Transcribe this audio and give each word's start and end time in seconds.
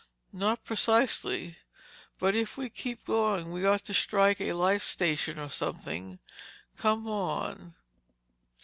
"Not 0.33 0.63
precisely. 0.63 1.57
But 2.17 2.33
if 2.33 2.57
we 2.57 2.71
keep 2.71 3.05
going 3.05 3.51
we 3.51 3.67
ought 3.67 3.83
to 3.85 3.93
strike 3.93 4.41
a 4.41 4.53
lifesaving 4.53 5.15
station 5.17 5.37
or 5.37 5.49
something—come 5.49 7.05
on." 7.07 7.75